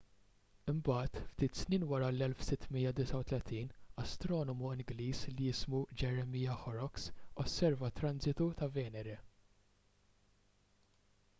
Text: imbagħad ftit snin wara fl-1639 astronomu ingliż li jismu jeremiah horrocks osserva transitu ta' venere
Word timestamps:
imbagħad 0.71 1.17
ftit 1.31 1.57
snin 1.63 1.83
wara 1.89 2.05
fl-1639 2.13 3.75
astronomu 4.03 4.71
ingliż 4.77 5.19
li 5.33 5.49
jismu 5.49 5.81
jeremiah 6.03 6.57
horrocks 6.63 7.05
osserva 7.45 7.91
transitu 8.01 8.49
ta' 8.63 8.71
venere 8.79 9.19